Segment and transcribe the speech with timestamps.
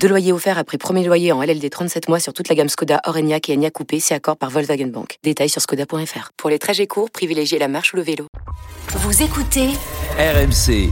[0.00, 3.00] Deux loyers offerts après premier loyer en LLD 37 mois sur toute la gamme Skoda,
[3.04, 5.18] Orenia et Enya Coupé, c'est accord par Volkswagen Bank.
[5.24, 6.30] Détails sur skoda.fr.
[6.36, 8.26] Pour les trajets courts, privilégiez la marche ou le vélo.
[8.88, 9.70] Vous écoutez
[10.18, 10.90] RMC.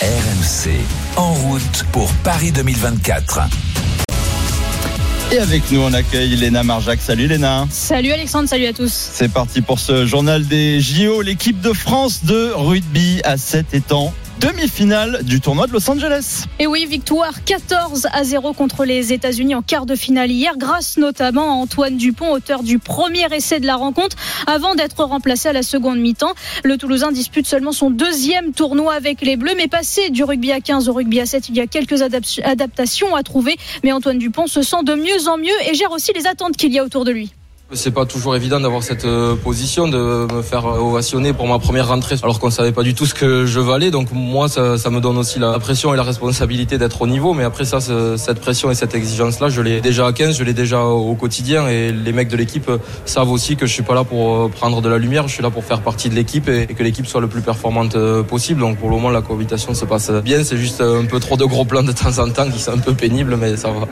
[0.00, 0.70] RMC,
[1.16, 3.40] en route pour Paris 2024.
[5.32, 7.00] Et avec nous, on accueille Léna Marjac.
[7.00, 7.66] Salut Léna.
[7.70, 8.92] Salut Alexandre, salut à tous.
[8.92, 11.20] C'est parti pour ce journal des JO.
[11.20, 16.44] L'équipe de France de rugby à 7 étangs demi-finale du tournoi de Los Angeles.
[16.58, 20.96] Et oui, victoire 14 à 0 contre les États-Unis en quart de finale hier, grâce
[20.96, 25.52] notamment à Antoine Dupont, auteur du premier essai de la rencontre, avant d'être remplacé à
[25.52, 26.34] la seconde mi-temps.
[26.64, 30.60] Le Toulousain dispute seulement son deuxième tournoi avec les Bleus, mais passé du rugby à
[30.60, 33.56] 15 au rugby à 7, il y a quelques adaptations à trouver.
[33.82, 36.72] Mais Antoine Dupont se sent de mieux en mieux et gère aussi les attentes qu'il
[36.72, 37.32] y a autour de lui.
[37.74, 41.88] C'est pas toujours évident d'avoir cette euh, position, de me faire ovationner pour ma première
[41.88, 43.90] rentrée, alors qu'on savait pas du tout ce que je valais.
[43.90, 47.34] Donc moi, ça, ça me donne aussi la pression et la responsabilité d'être au niveau.
[47.34, 47.78] Mais après ça,
[48.16, 51.68] cette pression et cette exigence-là, je l'ai déjà à 15, je l'ai déjà au quotidien.
[51.68, 52.70] Et les mecs de l'équipe
[53.04, 55.42] savent aussi que je suis pas là pour euh, prendre de la lumière, je suis
[55.42, 58.60] là pour faire partie de l'équipe et, que l'équipe soit le plus performante euh, possible.
[58.60, 60.42] Donc pour le moment, la cohabitation se passe bien.
[60.42, 62.78] C'est juste un peu trop de gros plans de temps en temps qui sont un
[62.78, 63.86] peu pénibles, mais ça va.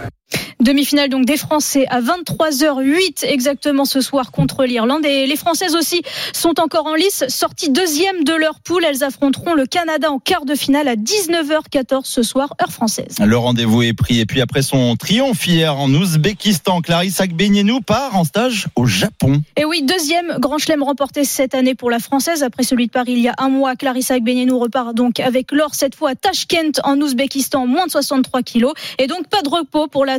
[0.60, 5.04] Demi-finale donc des Français à 23h08 exactement ce soir contre l'Irlande.
[5.04, 8.84] Et les Françaises aussi sont encore en lice, sorties deuxième de leur poule.
[8.84, 13.16] Elles affronteront le Canada en quart de finale à 19h14 ce soir, heure française.
[13.22, 14.20] Le rendez-vous est pris.
[14.20, 19.42] Et puis après son triomphe hier en Ouzbékistan, Clarisse Agbenienou part en stage au Japon.
[19.56, 22.42] Et oui, deuxième grand chelem remporté cette année pour la Française.
[22.42, 25.74] Après celui de Paris il y a un mois, Clarisse Agbenienou repart donc avec l'or
[25.74, 28.72] cette fois à Tashkent en Ouzbékistan, moins de 63 kilos.
[28.98, 30.18] Et donc pas de repos pour la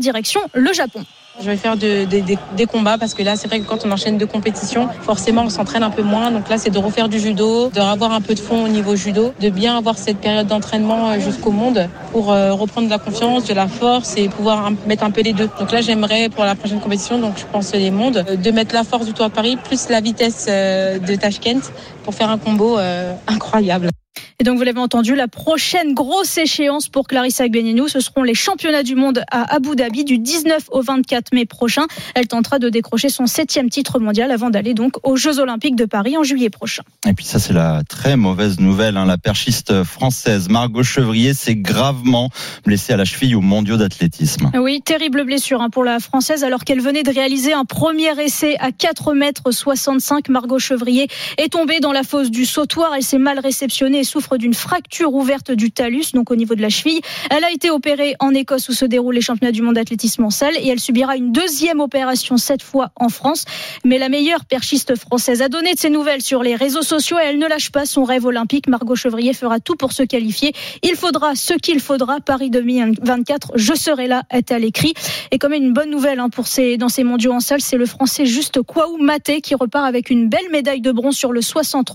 [0.00, 1.04] direction le Japon.
[1.38, 4.26] Je vais faire des combats parce que là, c'est vrai que quand on enchaîne deux
[4.26, 6.30] compétitions, forcément, on s'entraîne un peu moins.
[6.30, 8.96] Donc là, c'est de refaire du judo, de avoir un peu de fond au niveau
[8.96, 12.98] judo, de bien avoir cette période d'entraînement euh, jusqu'au monde pour euh, reprendre de la
[12.98, 15.50] confiance, de la force et pouvoir mettre un peu les deux.
[15.60, 18.74] Donc là, j'aimerais pour la prochaine compétition, donc je pense les mondes, euh, de mettre
[18.74, 21.70] la force du Tour de Paris plus la vitesse de Tashkent
[22.02, 22.78] pour faire un combo
[23.26, 23.90] incroyable.
[24.38, 28.34] Et donc, vous l'avez entendu, la prochaine grosse échéance pour Clarissa Agbenienou, ce seront les
[28.34, 31.86] championnats du monde à Abu Dhabi du 19 au 24 mai prochain.
[32.14, 35.86] Elle tentera de décrocher son septième titre mondial avant d'aller donc aux Jeux Olympiques de
[35.86, 36.82] Paris en juillet prochain.
[37.08, 38.98] Et puis ça, c'est la très mauvaise nouvelle.
[38.98, 39.06] Hein.
[39.06, 42.28] La perchiste française Margot Chevrier s'est gravement
[42.66, 44.50] blessée à la cheville aux mondiaux d'athlétisme.
[44.54, 48.56] Oui, terrible blessure hein, pour la française alors qu'elle venait de réaliser un premier essai
[48.60, 50.28] à 4 mètres 65.
[50.28, 51.08] Margot Chevrier
[51.38, 52.92] est tombée dans la fosse du sautoir.
[52.94, 56.62] Elle s'est mal réceptionnée et souffre d'une fracture ouverte du talus, donc au niveau de
[56.62, 57.00] la cheville.
[57.30, 60.30] Elle a été opérée en Écosse où se déroulent les championnats du monde d'athlétisme en
[60.30, 63.44] salle et elle subira une deuxième opération cette fois en France.
[63.84, 67.26] Mais la meilleure perchiste française a donné de ses nouvelles sur les réseaux sociaux et
[67.26, 68.66] elle ne lâche pas son rêve olympique.
[68.68, 70.52] Margot Chevrier fera tout pour se qualifier.
[70.82, 72.20] Il faudra ce qu'il faudra.
[72.20, 74.94] Paris 2024, je serai là, est à l'écrit.
[75.30, 77.86] Et comme une bonne nouvelle hein, pour ces, dans ces mondiaux en salle, c'est le
[77.86, 81.94] français Juste Kwaou Maté qui repart avec une belle médaille de bronze sur le 60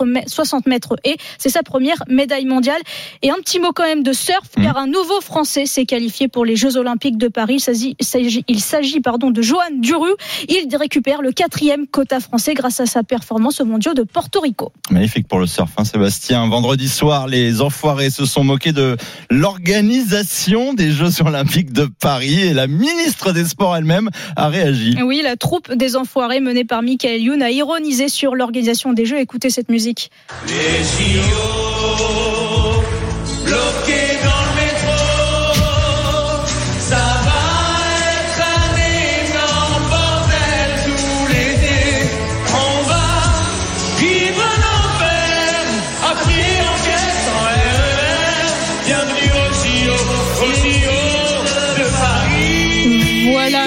[0.68, 2.82] mètres et c'est sa première médaille médaille mondiale.
[3.24, 4.64] Et un petit mot quand même de surf, mmh.
[4.64, 7.64] car un nouveau Français s'est qualifié pour les Jeux Olympiques de Paris.
[8.48, 10.12] Il s'agit pardon, de Johan Duru.
[10.48, 14.72] Il récupère le quatrième quota français grâce à sa performance au mondiaux de Porto Rico.
[14.92, 16.48] Magnifique pour le surf, hein, Sébastien.
[16.48, 18.98] Vendredi soir, les enfoirés se sont moqués de
[19.30, 24.96] l'organisation des Jeux Olympiques de Paris et la ministre des Sports elle-même a réagi.
[25.04, 29.20] Oui, la troupe des enfoirés menée par Michael Youn a ironisé sur l'organisation des Jeux.
[29.20, 30.12] Écoutez cette musique.
[30.48, 31.71] Les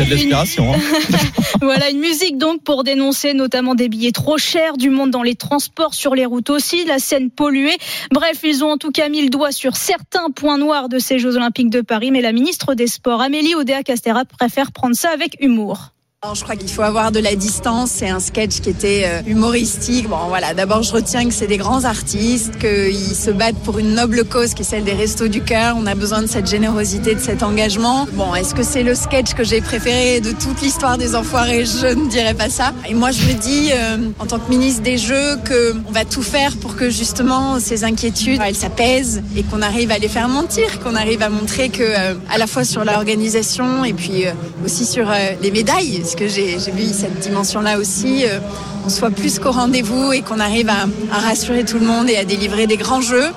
[0.04, 0.74] de l'inspiration.
[0.74, 0.78] Hein.
[1.62, 5.34] voilà une musique donc pour dénoncer notamment des billets trop chers, du monde dans les
[5.34, 7.76] transports, sur les routes aussi, la scène polluée.
[8.12, 11.18] Bref, ils ont en tout cas mis le doigt sur certains points noirs de ces
[11.18, 15.36] Jeux Olympiques de Paris, mais la ministre des Sports, Amélie Oudéa-Castera, préfère prendre ça avec
[15.40, 15.93] humour
[16.32, 17.90] Je crois qu'il faut avoir de la distance.
[17.90, 20.08] C'est un sketch qui était euh, humoristique.
[20.08, 20.54] Bon, voilà.
[20.54, 24.54] D'abord, je retiens que c'est des grands artistes, qu'ils se battent pour une noble cause
[24.54, 25.76] qui est celle des Restos du Cœur.
[25.78, 28.06] On a besoin de cette générosité, de cet engagement.
[28.12, 31.66] Bon, est-ce que c'est le sketch que j'ai préféré de toute l'histoire des Enfoirés?
[31.66, 32.72] Je ne dirais pas ça.
[32.88, 36.22] Et moi, je me dis, euh, en tant que ministre des Jeux, qu'on va tout
[36.22, 40.80] faire pour que justement ces inquiétudes, elles s'apaisent et qu'on arrive à les faire mentir,
[40.80, 44.24] qu'on arrive à montrer que, euh, à la fois sur l'organisation et puis
[44.64, 45.06] aussi sur
[45.42, 48.38] les médailles que j'ai vu cette dimension-là aussi, euh,
[48.84, 52.24] on soit plus qu'au rendez-vous et qu'on arrive à rassurer tout le monde et à
[52.24, 53.30] délivrer des grands jeux.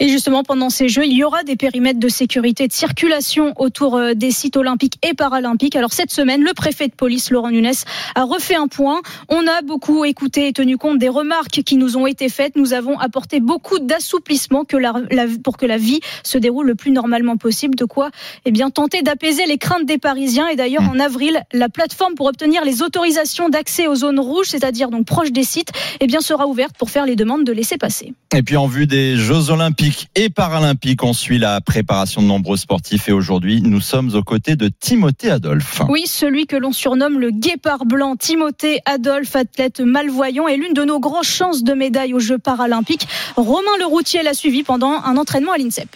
[0.00, 3.96] Et justement, pendant ces Jeux, il y aura des périmètres de sécurité de circulation autour
[3.96, 5.74] euh, des sites olympiques et paralympiques.
[5.74, 7.72] Alors cette semaine, le préfet de police, Laurent Nunes,
[8.14, 9.00] a refait un point.
[9.28, 12.54] On a beaucoup écouté et tenu compte des remarques qui nous ont été faites.
[12.54, 17.74] Nous avons apporté beaucoup d'assouplissement pour que la vie se déroule le plus normalement possible.
[17.74, 18.10] De quoi
[18.44, 20.46] eh bien, tenter d'apaiser les craintes des Parisiens.
[20.48, 20.90] Et d'ailleurs, mmh.
[20.90, 25.32] en avril, la plateforme pour obtenir les autorisations d'accès aux zones rouges, c'est-à-dire donc proches
[25.32, 28.12] des sites, eh bien, sera ouverte pour faire les demandes de laisser passer.
[28.34, 31.02] Et puis en vue des Jeux olympiques, et paralympiques.
[31.02, 35.30] On suit la préparation de nombreux sportifs et aujourd'hui, nous sommes aux côtés de Timothée
[35.30, 35.82] Adolphe.
[35.88, 38.16] Oui, celui que l'on surnomme le guépard blanc.
[38.16, 43.08] Timothée Adolphe, athlète malvoyant, est l'une de nos grosses chances de médaille aux Jeux paralympiques.
[43.36, 45.88] Romain Leroutier l'a suivi pendant un entraînement à l'INSEP.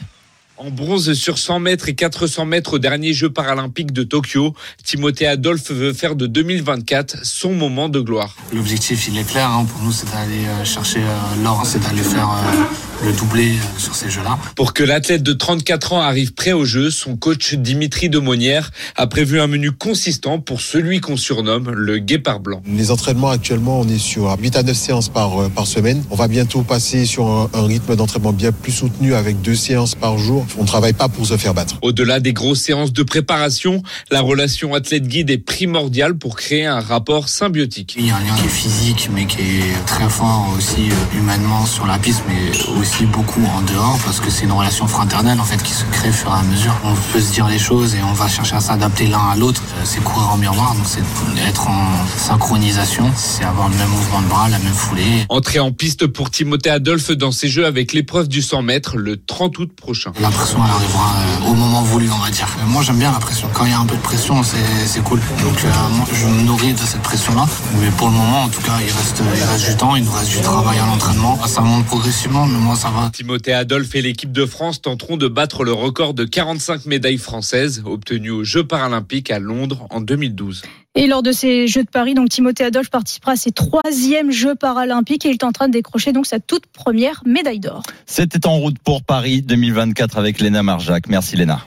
[0.59, 4.55] En bronze sur 100 mètres et 400 mètres au dernier Jeux paralympiques de Tokyo,
[4.85, 8.37] Timothée Adolphe veut faire de 2024 son moment de gloire.
[8.53, 9.49] L'objectif, il est clair.
[9.51, 9.65] Hein.
[9.65, 13.95] Pour nous, c'est d'aller euh, chercher euh, l'or, c'est d'aller faire euh, le doublé sur
[13.95, 14.39] ces Jeux-là.
[14.57, 19.07] Pour que l'athlète de 34 ans arrive prêt au jeu, son coach Dimitri Demonière a
[19.07, 22.63] prévu un menu consistant pour celui qu'on surnomme le guépard blanc.
[22.67, 26.03] Les entraînements actuellement, on est sur 8 à 9 séances par, par semaine.
[26.11, 29.95] On va bientôt passer sur un, un rythme d'entraînement bien plus soutenu avec deux séances
[29.95, 31.77] par jour on ne travaille pas pour se faire battre.
[31.83, 37.29] Au-delà des grosses séances de préparation, la relation athlète-guide est primordiale pour créer un rapport
[37.29, 37.95] symbiotique.
[37.99, 41.19] Il y a un lien qui est physique, mais qui est très fort aussi euh,
[41.19, 42.51] humainement sur la piste, mais
[42.81, 46.11] aussi beaucoup en dehors, parce que c'est une relation fraternelle en fait qui se crée
[46.11, 46.75] au fur et à mesure.
[46.85, 49.63] On peut se dire les choses et on va chercher à s'adapter l'un à l'autre.
[49.77, 51.03] Euh, c'est courir en miroir, donc c'est
[51.49, 55.25] être en synchronisation, c'est avoir le même mouvement de bras, la même foulée.
[55.29, 59.17] Entrer en piste pour Timothée Adolphe dans ses jeux avec l'épreuve du 100 mètres le
[59.17, 62.49] 30 août prochain pression elle arrivera euh, au moment voulu, on va dire.
[62.67, 63.49] Moi j'aime bien la pression.
[63.55, 65.21] Quand il y a un peu de pression, c'est cool.
[65.43, 67.47] Donc euh, moi, je me nourris de cette pression-là.
[67.81, 70.13] Mais pour le moment, en tout cas, il reste, il reste du temps, il nous
[70.13, 71.39] reste du travail à l'entraînement.
[71.47, 73.11] Ça monte progressivement, mais moi ça va.
[73.11, 77.81] Timothée Adolphe et l'équipe de France tenteront de battre le record de 45 médailles françaises
[77.87, 80.63] obtenues aux Jeux paralympiques à Londres en 2012.
[80.97, 84.57] Et lors de ces Jeux de Paris, donc Timothée Adolphe participera à ses troisièmes Jeux
[84.57, 87.85] paralympiques et il est en train de décrocher donc sa toute première médaille d'or.
[88.07, 91.07] C'était en route pour Paris 2024 avec Léna Marjac.
[91.07, 91.65] Merci Léna.